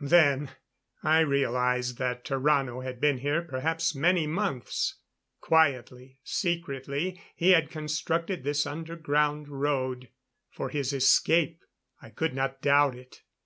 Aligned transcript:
Then 0.00 0.50
I 1.04 1.20
realized 1.20 1.98
that 1.98 2.24
Tarrano 2.24 2.80
had 2.82 3.00
been 3.00 3.18
here 3.18 3.42
perhaps 3.42 3.94
many 3.94 4.26
months. 4.26 4.98
Quietly, 5.40 6.18
secretly 6.24 7.22
he 7.36 7.50
had 7.50 7.70
constructed 7.70 8.42
this 8.42 8.66
underground 8.66 9.46
road. 9.48 10.08
For 10.50 10.68
his 10.68 10.92
escape, 10.92 11.60
I 12.02 12.10
could 12.10 12.34
not 12.34 12.60
doubt 12.60 12.96
it. 12.96 13.22